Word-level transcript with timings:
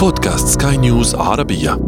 بودكاست 0.00 0.48
سكاي 0.48 0.76
نيوز 0.76 1.14
عربية. 1.14 1.80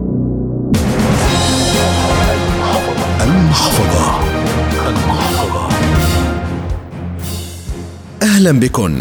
المحفظة. 3.20 4.20
المحفظة. 4.88 5.68
أهلا 8.22 8.60
بكم 8.60 9.00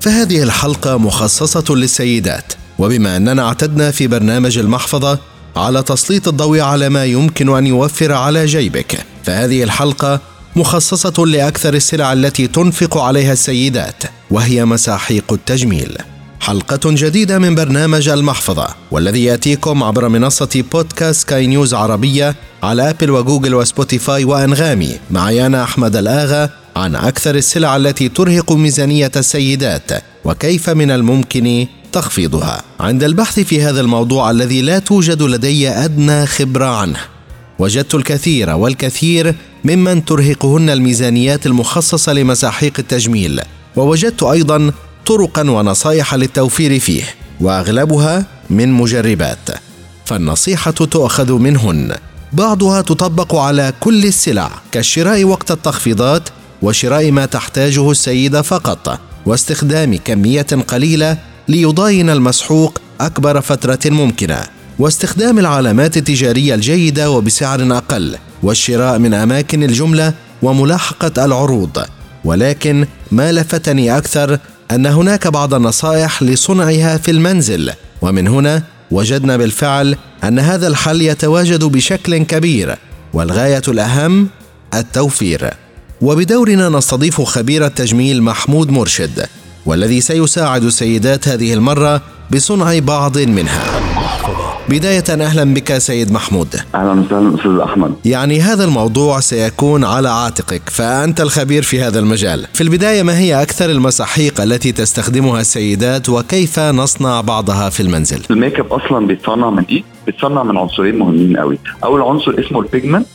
فهذه 0.00 0.42
الحلقة 0.42 0.96
مخصصة 0.98 1.74
للسيدات. 1.74 2.52
وبما 2.78 3.16
أننا 3.16 3.42
اعتدنا 3.42 3.90
في 3.90 4.06
برنامج 4.06 4.58
المحفظة 4.58 5.18
على 5.56 5.82
تسليط 5.82 6.28
الضوء 6.28 6.60
على 6.60 6.88
ما 6.88 7.04
يمكن 7.04 7.56
أن 7.56 7.66
يوفر 7.66 8.12
على 8.12 8.46
جيبك. 8.46 9.06
فهذه 9.24 9.62
الحلقة 9.62 10.20
مخصصة 10.56 11.26
لأكثر 11.26 11.74
السلع 11.74 12.12
التي 12.12 12.46
تنفق 12.46 12.98
عليها 12.98 13.32
السيدات 13.32 14.02
وهي 14.30 14.64
مساحيق 14.64 15.32
التجميل. 15.32 15.98
حلقة 16.46 16.80
جديدة 16.84 17.38
من 17.38 17.54
برنامج 17.54 18.08
المحفظة 18.08 18.66
والذي 18.90 19.24
يأتيكم 19.24 19.82
عبر 19.82 20.08
منصة 20.08 20.64
بودكاست 20.72 21.28
سكاي 21.28 21.46
نيوز 21.46 21.74
عربية 21.74 22.36
على 22.62 22.90
أبل 22.90 23.10
وجوجل 23.10 23.54
وسبوتيفاي 23.54 24.24
وأنغامي. 24.24 24.98
معي 25.10 25.46
أنا 25.46 25.62
أحمد 25.62 25.96
الآغا 25.96 26.50
عن 26.76 26.94
أكثر 26.96 27.34
السلع 27.34 27.76
التي 27.76 28.08
ترهق 28.08 28.52
ميزانية 28.52 29.10
السيدات 29.16 29.90
وكيف 30.24 30.70
من 30.70 30.90
الممكن 30.90 31.66
تخفيضها. 31.92 32.62
عند 32.80 33.04
البحث 33.04 33.40
في 33.40 33.62
هذا 33.62 33.80
الموضوع 33.80 34.30
الذي 34.30 34.62
لا 34.62 34.78
توجد 34.78 35.22
لدي 35.22 35.68
أدنى 35.68 36.26
خبرة 36.26 36.76
عنه 36.76 37.00
وجدت 37.58 37.94
الكثير 37.94 38.50
والكثير 38.50 39.34
ممن 39.64 40.04
ترهقهن 40.04 40.70
الميزانيات 40.70 41.46
المخصصة 41.46 42.12
لمساحيق 42.12 42.72
التجميل. 42.78 43.40
ووجدت 43.76 44.22
أيضا 44.22 44.72
طرقا 45.06 45.50
ونصائح 45.50 46.14
للتوفير 46.14 46.80
فيه 46.80 47.02
وأغلبها 47.40 48.24
من 48.50 48.72
مجربات. 48.72 49.48
فالنصيحة 50.04 50.70
تؤخذ 50.70 51.32
منهن. 51.32 51.94
بعضها 52.32 52.80
تطبق 52.80 53.34
على 53.34 53.72
كل 53.80 54.04
السلع 54.04 54.50
كالشراء 54.72 55.24
وقت 55.24 55.50
التخفيضات 55.50 56.28
وشراء 56.62 57.10
ما 57.10 57.26
تحتاجه 57.26 57.90
السيده 57.90 58.42
فقط 58.42 59.00
واستخدام 59.26 59.96
كمية 60.04 60.46
قليلة 60.68 61.18
ليضاين 61.48 62.10
المسحوق 62.10 62.78
أكبر 63.00 63.40
فترة 63.40 63.78
ممكنة. 63.86 64.40
واستخدام 64.78 65.38
العلامات 65.38 65.96
التجارية 65.96 66.54
الجيدة 66.54 67.10
وبسعر 67.10 67.76
أقل 67.76 68.16
والشراء 68.42 68.98
من 68.98 69.14
أماكن 69.14 69.62
الجملة 69.62 70.12
وملاحقة 70.42 71.24
العروض. 71.24 71.78
ولكن 72.24 72.86
ما 73.12 73.32
لفتني 73.32 73.98
أكثر 73.98 74.38
أن 74.70 74.86
هناك 74.86 75.26
بعض 75.26 75.54
النصائح 75.54 76.22
لصنعها 76.22 76.96
في 76.96 77.10
المنزل 77.10 77.72
ومن 78.02 78.28
هنا 78.28 78.62
وجدنا 78.90 79.36
بالفعل 79.36 79.96
أن 80.24 80.38
هذا 80.38 80.66
الحل 80.66 81.02
يتواجد 81.02 81.64
بشكل 81.64 82.16
كبير 82.18 82.76
والغاية 83.12 83.62
الأهم 83.68 84.28
التوفير. 84.74 85.50
وبدورنا 86.00 86.68
نستضيف 86.68 87.20
خبير 87.20 87.66
التجميل 87.66 88.22
محمود 88.22 88.70
مرشد 88.70 89.26
والذي 89.66 90.00
سيساعد 90.00 90.64
السيدات 90.64 91.28
هذه 91.28 91.54
المرة 91.54 92.02
بصنع 92.30 92.78
بعض 92.78 93.18
منها. 93.18 93.95
بداية 94.68 95.04
أهلا 95.10 95.54
بك 95.54 95.78
سيد 95.78 96.12
محمود. 96.12 96.54
أهلا 96.74 97.00
وسهلا 97.00 97.34
أستاذ 97.34 97.58
أحمد. 97.58 97.94
يعني 98.04 98.40
هذا 98.40 98.64
الموضوع 98.64 99.20
سيكون 99.20 99.84
على 99.84 100.08
عاتقك 100.08 100.62
فأنت 100.68 101.20
الخبير 101.20 101.62
في 101.62 101.80
هذا 101.80 101.98
المجال. 101.98 102.46
في 102.54 102.60
البداية 102.60 103.02
ما 103.02 103.18
هي 103.18 103.42
أكثر 103.42 103.70
المساحيق 103.70 104.40
التي 104.40 104.72
تستخدمها 104.72 105.40
السيدات 105.40 106.08
وكيف 106.08 106.58
نصنع 106.58 107.20
بعضها 107.20 107.70
في 107.70 107.80
المنزل؟ 107.80 108.22
ال 108.30 108.36
make 108.36 108.60
up 108.60 108.72
أصلا 108.72 109.06
بيتصنع 109.06 109.50
من 109.50 109.64
إيه؟ 109.70 109.82
بيتصنع 110.06 110.42
من 110.42 110.56
عنصرين 110.56 110.98
مهمين 110.98 111.36
قوي. 111.36 111.58
أول 111.84 112.02
عنصر 112.02 112.34
اسمه 112.38 112.60
ال 112.60 112.66
pigment 112.66 113.06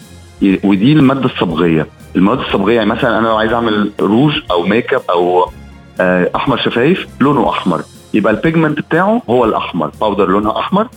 ودي 0.64 0.94
المادة 0.94 1.26
الصبغية. 1.26 1.88
المواد 2.16 2.40
الصبغية 2.40 2.76
يعني 2.76 2.90
مثلا 2.90 3.20
أنا 3.20 3.28
لو 3.28 3.36
عايز 3.36 3.52
أعمل 3.52 3.92
روج 4.00 4.34
أو 4.52 4.64
make 4.64 4.94
up 4.94 5.02
أو 5.10 5.50
آه، 6.02 6.30
أحمر 6.36 6.58
شفايف 6.58 7.08
لونه 7.20 7.50
أحمر. 7.50 7.82
يبقى 8.14 8.34
ال 8.34 8.39
pigment 8.40 8.80
بتاعه 8.80 9.22
هو 9.30 9.46
الأحمر 9.46 9.92
powder 10.02 10.26
لونها 10.30 10.60
أحمر. 10.60 10.88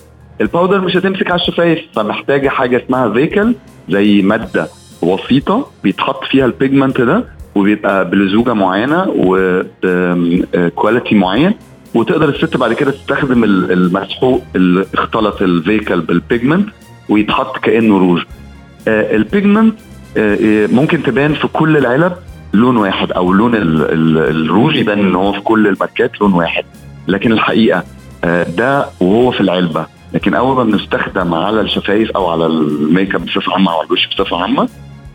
ال 0.40 0.46
powder 0.46 0.80
مش 0.80 0.96
هتمسك 0.96 1.30
على 1.30 1.40
الشفايف 1.40 1.78
فمحتاجة 1.94 2.48
حاجة 2.48 2.82
اسمها 2.84 3.12
vehicle 3.12 3.54
زي 3.88 4.22
مادة 4.22 4.68
وسيطه 5.02 5.66
بيتحط 5.84 6.24
فيها 6.24 6.44
ال 6.46 6.53
pigment 6.53 7.00
ده 7.00 7.24
وبيبقى 7.54 8.10
بلزوجة 8.10 8.52
معينة 8.54 9.06
و 10.54 10.62
quality 10.62 11.14
معين 11.14 11.54
وتقدر 11.94 12.28
الست 12.28 12.56
بعد 12.56 12.72
كده 12.72 12.90
تستخدم 12.90 13.44
ال- 13.44 13.72
المسحوق 13.72 14.42
اللي 14.56 14.86
اختلط 14.94 15.42
ال 15.42 15.49
vehicle 15.49 16.00
بال 16.00 16.15
pigment 16.15 16.68
ويتحط 17.08 17.58
كأنه 17.58 17.98
روج. 17.98 18.22
آه، 18.88 19.16
ال 19.16 19.23
pigment 19.23 19.74
آه، 20.16 20.34
آه، 20.42 20.66
ممكن 20.66 21.02
تبان 21.02 21.34
في 21.34 21.48
كل 21.48 21.76
العلب 21.76 22.12
لون 22.54 22.76
واحد 22.76 23.12
أو 23.12 23.32
لون 23.32 23.54
ال- 23.54 23.82
ال- 23.92 24.18
الروج 24.46 24.76
يبان 24.76 24.98
إن 24.98 25.14
هو 25.14 25.32
في 25.32 25.40
كل 25.40 25.66
الماركات 25.66 26.20
لون 26.20 26.32
واحد. 26.32 26.64
لكن 27.08 27.32
الحقيقة 27.32 27.84
آه، 28.24 28.42
ده 28.42 28.86
وهو 29.00 29.30
في 29.30 29.40
العلبة. 29.40 29.86
لكن 30.14 30.34
أول 30.34 30.56
ما 30.56 30.64
بنستخدم 30.64 31.34
على 31.34 31.60
الشفايف 31.60 32.10
أو 32.10 32.26
على 32.30 32.46
ال 32.46 32.60
make 32.60 33.14
up 33.14 33.24
بصفة 33.24 33.52
عامة 33.52 33.70
أو 33.72 33.78
على 33.78 33.86
الوش 33.86 34.06
بصفة 34.06 34.42
عامة 34.42 34.68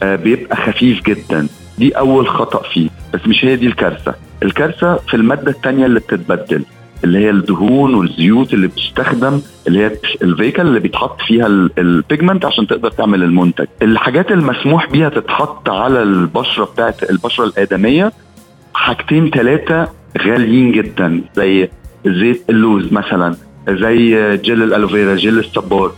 آه، 0.03 0.15
بيبقى 0.15 0.55
خفيف 0.55 1.03
جدا. 1.03 1.47
دي 1.77 1.91
أول 1.97 2.27
خطأ 2.27 2.61
فيه 2.73 2.89
بس 3.13 3.19
مش 3.27 3.45
هي 3.45 3.55
دي 3.55 3.67
الكارثة. 3.67 4.13
الكارثة 4.43 4.95
في 4.95 5.13
المادة 5.13 5.51
الثانية 5.51 5.85
اللي 5.85 5.99
بتتبدل 5.99 6.63
اللي 7.03 7.19
هي 7.19 7.29
الدهون 7.29 7.93
والزيوت 7.95 8.53
اللي 8.53 8.67
بتستخدم 8.67 9.41
اللي 9.67 9.79
هي 9.85 9.91
ال 10.21 10.26
vehicle 10.26 10.61
اللي 10.61 10.79
بيتحط 10.79 11.21
فيها 11.21 11.47
ال- 11.47 11.69
ال 11.77 11.86
pigment 11.86 12.45
عشان 12.45 12.67
تقدر 12.67 12.91
تعمل 12.91 13.23
المنتج. 13.23 13.65
الحاجات 13.81 14.31
المسموح 14.31 14.91
بيها 14.91 15.09
تتحط 15.09 15.69
على 15.69 16.01
البشرة 16.03 16.65
بتاعت 16.65 17.09
البشرة 17.09 17.45
الآدمية 17.45 18.11
حاجتين 18.73 19.29
ثلاثة 19.29 19.87
غاليين 20.17 20.71
جدا 20.71 21.21
زي 21.35 21.69
زيت 22.05 22.43
اللوز 22.49 22.93
مثلا. 22.93 23.35
زي 23.69 24.37
gel 24.37 24.63
ال 24.63 24.69
aloe 24.69 24.92
vera 24.92 25.15
gel 25.15 25.39
الصبار 25.39 25.91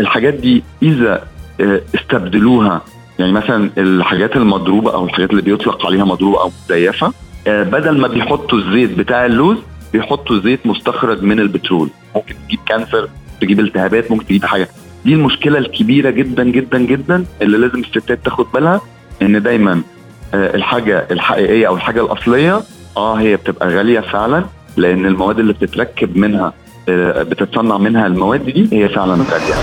الحاجات 0.00 0.34
دي 0.34 0.62
إذا 0.82 1.24
آه، 1.60 1.80
استبدلوها 1.94 2.82
يعني 3.18 3.32
مثلا 3.32 3.70
الحاجات 3.78 4.36
المضروبة 4.36 4.94
أو 4.94 5.04
الحاجات 5.04 5.30
اللي 5.30 5.42
بيطلق 5.42 5.86
عليها 5.86 6.04
مضروبة 6.04 6.40
أو 6.42 6.50
مزيفة 6.64 7.12
آه، 7.46 7.62
بدل 7.62 7.98
ما 8.00 8.08
بيحطوا 8.08 8.58
الزيت 8.58 8.98
بتاع 8.98 9.26
اللوز 9.26 9.56
بيحطوا 9.92 10.38
زيت 10.40 10.66
مستخرج 10.66 11.22
من 11.22 11.40
البترول. 11.40 11.88
ممكن 12.16 12.34
تجيب 12.46 12.58
كانسر 12.68 13.08
تجيب 13.40 13.60
التهابات 13.60 14.10
ممكن 14.10 14.26
تجيب 14.26 14.44
حاجة. 14.44 14.68
دي 15.04 15.14
المشكلة 15.14 15.58
الكبيرة 15.58 16.10
جدا 16.10 16.44
جدا 16.44 16.78
جدا 16.78 17.24
اللي 17.42 17.58
لازم 17.58 17.80
الستات 17.80 18.18
تاخد 18.24 18.46
بالها 18.54 18.80
إن 19.22 19.42
دايما 19.42 19.82
آه، 20.34 20.56
الحاجة 20.56 21.06
الحقيقية 21.10 21.66
أو 21.68 21.76
الحاجة 21.76 22.00
الأصلية 22.04 22.60
آه 22.96 23.14
هي 23.14 23.36
بتبقى 23.36 23.68
غالية 23.68 24.00
فعلا 24.00 24.44
لأن 24.76 25.06
المواد 25.06 25.38
اللي 25.38 25.52
بتتركب 25.52 26.16
منها 26.16 26.52
بتتصنع 27.22 27.78
منها 27.78 28.06
المواد 28.06 28.44
دي 28.44 28.68
هي 28.72 28.88
فعلا 28.88 29.24
غاليه 29.30 29.54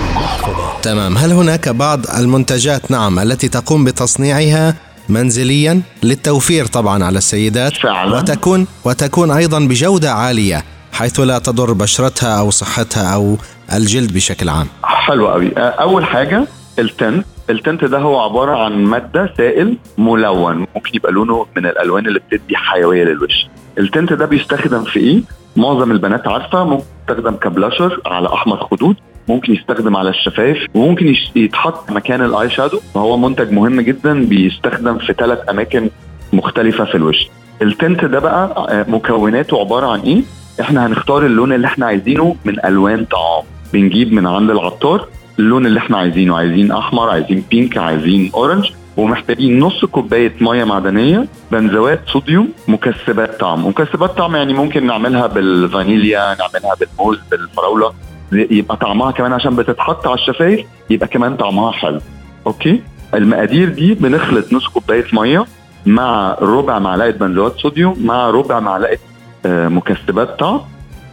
تمام. 0.82 1.18
هل 1.18 1.32
هناك 1.32 1.70
بعض 1.70 2.00
المنتجات 2.20 2.92
نعم 2.92 3.20
التي 3.20 3.48
تقوم 3.50 3.84
بتصنيعها 3.86 4.76
منزليا؟ 5.10 5.82
للتوفير 6.04 6.66
طبعا 6.66 7.04
على 7.04 7.18
السيدات. 7.18 7.74
فعلا. 7.74 8.18
وتكون 8.18 8.68
وتكون 8.86 9.32
أيضا 9.32 9.60
بجودة 9.60 10.12
عالية 10.14 10.64
حيث 10.94 11.20
لا 11.20 11.40
تضر 11.40 11.74
بشرتها 11.74 12.40
أو 12.40 12.50
صحتها 12.52 13.14
أو 13.16 13.38
الجلد 13.74 14.14
بشكل 14.14 14.50
عام. 14.50 14.68
حلو 14.84 15.28
قوي. 15.28 15.52
أول 15.58 16.06
حاجة 16.06 16.48
ال 16.80 16.89
tint 16.89 17.26
ال 17.50 17.57
tint 17.57 17.86
ده 17.86 17.98
هو 17.98 18.20
عبارة 18.20 18.58
عن 18.66 18.84
مادة 18.84 19.34
سائل 19.38 19.78
ملون 19.98 20.58
ممكن 20.58 20.92
يبقى 20.94 21.12
لونه 21.12 21.46
من 21.58 21.66
الألوان 21.66 22.08
اللي 22.08 22.20
بتدي 22.20 22.56
حيوية 22.56 23.04
للوش. 23.04 23.48
ال 23.78 23.85
tint 23.85 24.14
ده 24.14 24.26
بيستخدم 24.26 24.84
في 24.84 25.00
إيه؟ 25.00 25.22
معظم 25.56 25.92
البنات 25.92 26.28
عارفة 26.28 26.64
ممكن 26.64 26.84
يستخدم 27.10 27.36
كبلاشر 27.36 28.02
على 28.06 28.34
أحمر 28.34 28.58
خدود 28.58 28.96
ممكن 29.30 29.54
يستخدم 29.54 29.96
على 29.96 30.10
الشفايف 30.10 30.58
وممكن 30.76 31.16
يتحط 31.36 31.92
مكان 31.92 32.22
ال 32.22 32.50
eye 32.50 32.60
shadow 32.60 32.80
فهو 32.94 33.18
منتج 33.18 33.52
مهم 33.52 33.82
جدا 33.82 34.26
بيستخدم 34.26 34.98
في 34.98 35.14
ثلاث 35.14 35.40
أماكن 35.50 35.90
مختلفة 36.34 36.86
في 36.86 36.96
الوش. 36.96 37.28
ال 37.62 37.71
tint 37.71 38.06
ده 38.06 38.20
بقى 38.20 38.66
آه، 38.70 38.86
مكوناته 38.92 39.60
عبارة 39.60 39.88
عن 39.88 40.00
إيه؟ 40.00 40.22
إحنا 40.62 40.88
هنختار 40.88 41.26
اللون 41.26 41.54
اللي 41.54 41.68
إحنا 41.68 41.86
عايزينه 41.86 42.36
من 42.46 42.66
ألوان 42.66 43.06
طعام. 43.06 43.44
بنجيب 43.74 44.14
من 44.14 44.28
عند 44.28 44.50
العطار 44.50 45.08
اللون 45.40 45.66
اللي 45.66 45.80
إحنا 45.80 45.98
عايزينه 45.98 46.38
عايزين 46.38 46.72
أحمر 46.72 47.10
عايزين 47.10 47.44
pink 47.52 47.78
عايزين 47.78 48.32
orange 48.34 48.70
ومحتاجين 48.98 49.60
نص 49.60 49.86
كوباية 49.86 50.34
مية 50.42 50.64
معدنية 50.64 51.28
بنزوات 51.52 52.02
صوديوم 52.08 52.50
مكسبات 52.68 53.40
طعم. 53.40 53.68
مكسبات 53.68 54.10
طعم 54.18 54.36
يعني 54.36 54.54
ممكن 54.54 54.88
نعملها 54.88 55.28
بالفانيليا 55.28 56.20
نعملها 56.20 56.76
بالموز 56.80 57.20
بالفراولة. 57.32 57.94
يبقى 58.32 58.78
طعمها 58.78 59.12
كمان 59.12 59.34
عشان 59.34 59.56
بتتحط 59.56 60.08
على 60.08 60.16
الشفايف 60.16 60.66
يبقى 60.90 61.08
كمان 61.08 61.36
طعمها 61.36 61.72
حلو. 61.72 62.00
أوكي؟ 62.48 62.82
المقادير 63.14 63.70
دي 63.70 63.94
بنخلط 63.94 64.54
نص 64.54 64.68
كوباية 64.68 65.06
مية 65.14 65.46
مع 65.86 66.38
ربع 66.42 66.80
معلقة 66.80 67.10
بنزوات 67.12 67.58
صوديوم 67.58 67.96
مع 68.06 68.30
ربع 68.30 68.60
معلقة 68.60 68.98
آه، 69.46 69.68
مكسبات 69.68 70.40
طعم. 70.40 70.62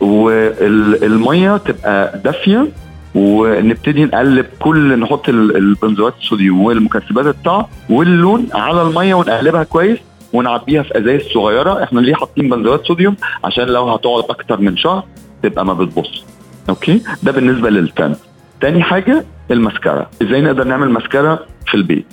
والمية 0.00 1.56
تبقى 1.56 2.20
دافية 2.24 2.68
ونبتدي 3.14 4.04
نقلب 4.04 4.46
كل 4.60 4.98
نحط 5.00 5.28
البنزوات 5.28 6.14
الصوديوم 6.20 6.60
والمكسبات 6.62 7.26
الطعم 7.26 7.64
واللون 7.90 8.48
على 8.54 8.82
المية 8.82 9.14
ونقلبها 9.14 9.64
كويس 9.64 9.98
ونعبيها 10.32 10.82
في 10.82 10.98
أزايز 10.98 11.22
صغيرة. 11.34 11.82
إحنا 11.82 12.00
ليه 12.00 12.14
حاطين 12.14 12.48
بنزوات 12.48 12.84
صوديوم؟ 12.86 13.16
عشان 13.44 13.64
لو 13.64 13.90
هتقعد 13.90 14.24
أكتر 14.30 14.60
من 14.60 14.76
شهر 14.76 15.04
تبقى 15.42 15.66
ما 15.66 15.74
بتبص. 15.74 16.24
okay؟ 16.68 17.02
ده 17.22 17.32
بالنسبة 17.32 17.70
لل 17.70 17.85
tint 17.85 18.14
تاني 18.60 18.82
حاجة 18.82 19.24
المسكرة. 19.50 20.10
إزاي 20.22 20.40
نقدر 20.40 20.64
نعمل 20.64 20.90
مسكرة 20.90 21.46
في 21.66 21.74
البيت؟ 21.74 22.06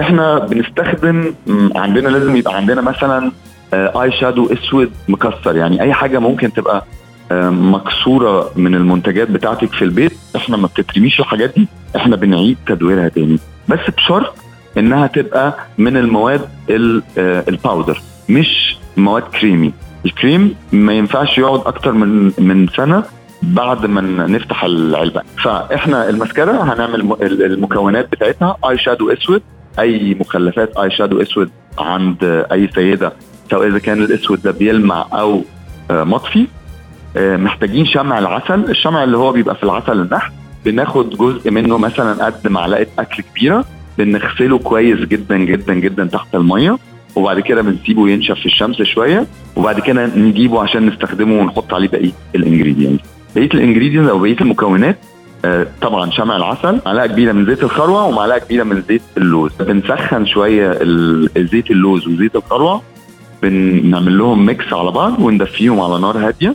إحنا 0.00 0.38
بنستخدم 0.38 1.34
عندنا 1.76 2.08
لازم 2.08 2.36
يبقى 2.36 2.56
عندنا 2.56 2.80
مثلا 2.80 3.32
eye 3.74 4.12
shadow 4.12 4.52
أسود 4.52 4.90
مكسر. 5.08 5.56
يعني 5.56 5.82
أي 5.82 5.92
حاجة 5.92 6.18
ممكن 6.18 6.52
تبقى 6.52 6.76
آه، 6.76 6.82
مكسورة 7.50 8.50
من 8.56 8.74
المنتجات 8.74 9.30
بتاعتك 9.30 9.72
في 9.72 9.82
البيت. 9.82 10.12
إحنا 10.36 10.56
ما 10.56 10.66
بتترميش 10.66 11.20
الحاجات 11.20 11.54
دي 11.56 11.68
إحنا 11.96 12.16
بنعيد 12.16 12.56
تدويرها 12.66 13.08
تاني. 13.08 13.38
بس 13.68 13.78
بشرط 13.96 14.34
إنها 14.78 15.06
تبقى 15.06 15.54
من 15.78 15.96
المواد 15.96 16.40
آه، 16.70 17.44
ال 17.48 17.55
powder 17.55 18.00
مش 18.28 18.76
مواد 18.96 19.22
كريمي 19.22 19.72
الكريم 20.06 20.54
ما 20.72 20.92
ينفعش 20.92 21.38
يقعد 21.38 21.60
أكتر 21.66 21.92
من 21.92 22.32
من 22.38 22.68
سنة 22.68 23.04
بعد 23.42 23.86
ما 23.86 24.00
نفتح 24.26 24.64
العلبة. 24.64 25.22
فإحنا 25.44 26.08
المسكرة 26.08 26.52
هنعمل 26.74 27.16
المكونات 27.22 28.12
بتاعتها 28.12 28.56
اي 28.70 28.78
شادو 28.78 29.10
أسود. 29.10 29.42
أي 29.78 30.16
مخلفات 30.20 30.76
اي 30.76 30.90
شادو 30.90 31.22
أسود 31.22 31.50
عند 31.78 32.44
أي 32.52 32.68
سيدة 32.74 33.12
سواء 33.50 33.68
إذا 33.68 33.78
كان 33.78 34.02
الأسود 34.02 34.42
ده 34.42 34.50
بيلمع 34.50 35.06
أو 35.12 35.44
آه، 35.90 36.04
مطفي 36.04 36.40
آه، 36.40 36.46
محتاجين 37.16 37.86
شمع 37.86 38.18
العسل. 38.18 38.70
الشمع 38.70 39.04
اللي 39.04 39.16
هو 39.16 39.32
بيبقى 39.32 39.54
في 39.54 39.62
العسل 39.62 40.00
النحل 40.00 40.32
بناخد 40.64 41.10
جزء 41.10 41.50
منه 41.50 41.78
مثلا 41.78 42.24
قد 42.26 42.48
معلقة 42.48 42.86
أكل 42.98 43.22
كبيرة 43.22 43.64
بنغسله 43.98 44.58
كويس 44.58 44.98
جدا 44.98 45.36
جدا 45.38 45.74
جدا 45.74 46.04
تحت 46.04 46.34
المية 46.34 46.78
وبعد 47.16 47.40
كده 47.40 47.62
بنسيبه 47.62 48.08
ينشف 48.08 48.34
في 48.40 48.46
الشمس 48.46 48.82
شوية 48.82 49.26
وبعد 49.56 49.80
كده 49.80 50.06
نجيبه 50.16 50.62
عشان 50.62 50.86
نستخدمه 50.86 51.40
ونحط 51.40 51.74
عليه 51.74 51.88
بقية 51.88 52.12
ال 52.34 52.39
ingredients. 52.39 53.00
بقية 53.36 53.50
ال 53.54 53.59
ingredients 53.59 54.08
أو 54.08 54.18
بقية 54.18 54.36
المكونات 54.40 54.98
آه 55.44 55.66
طبعا 55.82 56.10
شمع 56.10 56.36
العسل 56.36 56.80
معلقة 56.86 57.06
كبيرة 57.06 57.32
من 57.32 57.46
زيت 57.46 57.62
الخروع 57.62 58.02
ومعلقة 58.04 58.38
كبيرة 58.38 58.64
من 58.64 58.82
زيت 58.88 59.02
اللوز. 59.16 59.50
بنسخن 59.60 60.26
شوية 60.26 60.72
زيت 61.36 61.70
اللوز 61.70 62.08
وزيت 62.08 62.36
الخروع 62.36 62.82
بنعمل 63.42 64.18
لهم 64.18 64.46
mix 64.46 64.72
على 64.72 64.90
بعض 64.90 65.20
وندفيهم 65.20 65.80
على 65.80 66.00
نار 66.00 66.18
هادية. 66.18 66.54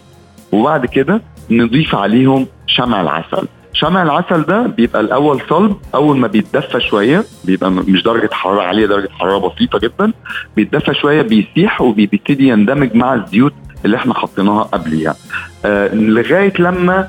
وبعد 0.52 0.86
كده 0.86 1.22
نضيف 1.52 1.96
عليهم 1.96 2.48
شمع 2.68 3.02
العسل. 3.02 3.48
شمع 3.74 4.04
العسل 4.04 4.42
ده 4.44 4.62
بيبقى 4.68 5.02
الأول 5.02 5.42
صلب 5.50 5.76
أول 5.96 6.18
ما 6.18 6.28
بيتدفى 6.28 6.80
شوية 6.82 7.24
بيبقى 7.44 7.72
مش 7.72 8.04
درجة 8.04 8.30
حرارة 8.32 8.62
عالية 8.62 8.86
درجة 8.86 9.10
حرارة 9.20 9.38
بسيطة 9.50 9.80
جدا 9.80 10.14
بيتدفى 10.56 10.94
شوية 10.94 11.22
بيسيح 11.22 11.82
وبيبتدي 11.82 12.48
يندمج 12.48 12.96
مع 12.96 13.14
الزيوت 13.14 13.54
اللي 13.86 13.98
إحنا 13.98 14.14
حطيناها 14.14 14.64
قبليها. 14.64 15.16
آه 15.66 15.96
لغاية 15.96 16.54
لما 16.60 17.08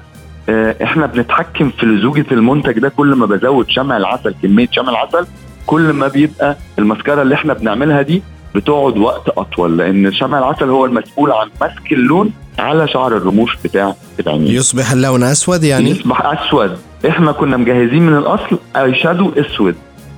آه 0.48 0.76
إحنا 0.82 1.06
بنتحكم 1.06 1.70
في 1.70 1.86
لزوجه 1.86 2.26
المنتج 2.32 2.78
ده 2.78 2.88
كل 2.88 3.14
ما 3.14 3.26
بزود 3.26 3.70
شمع 3.70 3.96
العسل 3.96 4.34
كمية 4.42 4.68
شمع 4.72 4.90
العسل 4.90 5.26
كل 5.66 5.92
ما 5.92 6.08
بيبقى 6.08 6.56
المسكرة 6.78 7.22
اللي 7.22 7.34
إحنا 7.34 7.52
بنعملها 7.54 8.02
دي 8.02 8.22
بتقعد 8.54 8.98
وقت 8.98 9.28
أطول 9.28 9.78
لأن 9.78 10.12
شمع 10.12 10.38
العسل 10.38 10.68
هو 10.70 10.84
المسؤول 10.84 11.32
عن 11.32 11.48
مسك 11.62 11.92
اللون 11.92 12.30
على 12.58 12.88
شعر 12.88 13.16
الرموش 13.16 13.56
بتاع 13.64 13.94
العينين 14.20 14.54
يصبح 14.54 14.92
اللون 14.92 15.22
أسود 15.22 15.64
يعني؟ 15.64 15.90
يصبح 15.90 16.26
أسود. 16.26 16.76
إحنا 17.08 17.32
كنا 17.32 17.56
مجهزين 17.56 18.02
من 18.06 18.18
الأصل 18.18 18.58
اي 18.76 18.94
شادو 18.94 19.32
أسود. 19.36 19.74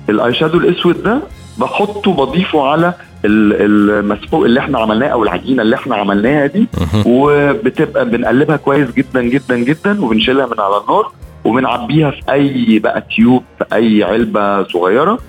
ال 0.09 0.33
eye 0.33 0.41
shadow 0.41 0.57
الأسود 0.57 1.03
ده 1.03 1.21
بحطه 1.57 2.13
بضيفه 2.13 2.67
على 2.67 2.93
المسحوق 3.25 4.45
اللي 4.45 4.59
إحنا 4.59 4.79
عملناه 4.79 5.07
أو 5.07 5.23
العجينة 5.23 5.61
اللي 5.61 5.75
إحنا 5.75 5.95
عملناها 5.95 6.45
دي 6.45 6.67
وبتبقى 7.05 8.09
بنقلبها 8.09 8.55
كويس 8.57 8.91
جدا 8.91 9.21
جدا 9.21 9.57
جدا 9.57 10.05
وبنشيلها 10.05 10.45
من 10.45 10.59
على 10.59 10.81
النار 10.81 11.11
وبنعبيها 11.45 12.11
في 12.11 12.21
أي 12.31 12.79
بقى 12.79 13.03
tube 13.15 13.43
في 13.57 13.75
أي 13.75 14.03
علبة 14.03 14.63
صغيرة. 14.63 15.19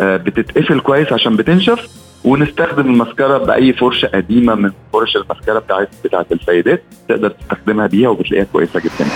آه، 0.00 0.16
بتتقفل 0.16 0.80
كويس 0.80 1.12
عشان 1.12 1.36
بتنشف. 1.36 1.88
ونستخدم 2.24 2.86
المسكرة 2.86 3.38
بأي 3.38 3.72
فرشة 3.72 4.06
قديمة 4.06 4.54
من 4.54 4.70
فرش 4.92 5.16
المسكرة 5.16 5.58
بتاعت 5.58 5.88
بتاعت 6.04 6.32
السيدات 6.32 6.82
تقدر 7.08 7.28
تستخدمها 7.28 7.86
بيها 7.86 8.08
وبتلاقيها 8.08 8.46
كويسة 8.52 8.80
جدا. 8.80 9.10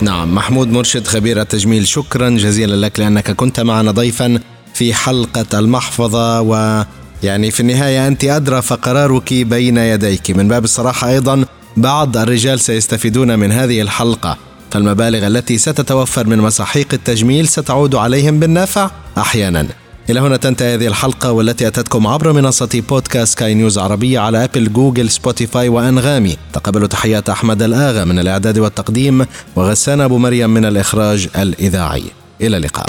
نعم 0.00 0.34
محمود 0.34 0.68
مرشد 0.68 1.06
خبير 1.06 1.40
التجميل 1.40 1.86
شكرا 1.86 2.30
جزيلا 2.30 2.86
لك 2.86 3.00
لأنك 3.00 3.30
كنت 3.30 3.60
معنا 3.60 3.90
ضيفا 3.90 4.40
في 4.74 4.94
حلقة 4.94 5.58
المحفظة 5.58 6.40
و 6.40 6.82
يعني 7.22 7.50
في 7.50 7.60
النهاية 7.60 8.06
أنت 8.06 8.24
أدرى 8.24 8.62
فقرارك 8.62 9.34
بين 9.34 9.76
يديك. 9.76 10.30
من 10.30 10.48
باب 10.48 10.64
الصراحة 10.64 11.08
أيضا 11.08 11.44
بعض 11.76 12.16
الرجال 12.16 12.60
سيستفيدون 12.60 13.38
من 13.38 13.52
هذه 13.52 13.82
الحلقة. 13.82 14.36
فالمبالغ 14.70 15.26
التي 15.26 15.58
ستتوفر 15.58 16.26
من 16.26 16.38
مساحيق 16.38 16.86
التجميل 16.92 17.48
ستعود 17.48 17.94
عليهم 17.94 18.40
بالنفع 18.40 18.90
أحيانا. 19.18 19.66
إلى 20.10 20.20
هنا 20.20 20.36
تنتهي 20.36 20.74
هذه 20.74 20.86
الحلقة 20.86 21.32
والتي 21.32 21.66
أتتكم 21.66 22.06
عبر 22.06 22.32
منصة 22.32 22.82
بودكاست 22.88 23.38
سكاي 23.38 23.54
نيوز 23.54 23.78
عربية 23.78 24.18
على 24.18 24.44
أبل 24.44 24.72
جوجل 24.72 25.10
سبوتيفاي 25.10 25.68
وأنغامي. 25.68 26.36
تقبلوا 26.52 26.88
تحيات 26.88 27.28
أحمد 27.28 27.62
الآغا 27.62 28.04
من 28.04 28.18
الإعداد 28.18 28.58
والتقديم 28.58 29.26
وغسان 29.56 30.00
أبو 30.00 30.18
مريم 30.18 30.50
من 30.50 30.64
الإخراج 30.64 31.28
الإذاعي. 31.38 32.04
إلى 32.40 32.56
اللقاء. 32.56 32.86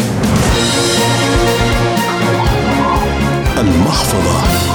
المحفظة. 3.58 4.71